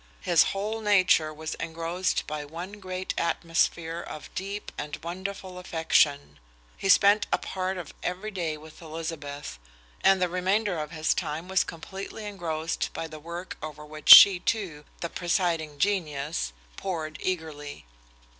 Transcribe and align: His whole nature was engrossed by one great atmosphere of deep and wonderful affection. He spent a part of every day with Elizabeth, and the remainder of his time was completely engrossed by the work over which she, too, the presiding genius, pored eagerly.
His 0.21 0.45
whole 0.45 0.81
nature 0.81 1.31
was 1.31 1.53
engrossed 1.59 2.25
by 2.25 2.43
one 2.43 2.79
great 2.79 3.13
atmosphere 3.19 3.99
of 4.01 4.33
deep 4.33 4.71
and 4.75 4.97
wonderful 5.03 5.59
affection. 5.59 6.39
He 6.75 6.89
spent 6.89 7.27
a 7.31 7.37
part 7.37 7.77
of 7.77 7.93
every 8.01 8.31
day 8.31 8.57
with 8.57 8.81
Elizabeth, 8.81 9.59
and 10.03 10.19
the 10.19 10.27
remainder 10.27 10.79
of 10.79 10.89
his 10.89 11.13
time 11.13 11.47
was 11.47 11.63
completely 11.63 12.25
engrossed 12.25 12.89
by 12.93 13.05
the 13.07 13.19
work 13.19 13.57
over 13.61 13.85
which 13.85 14.09
she, 14.11 14.39
too, 14.39 14.85
the 15.01 15.09
presiding 15.11 15.77
genius, 15.77 16.51
pored 16.77 17.19
eagerly. 17.21 17.85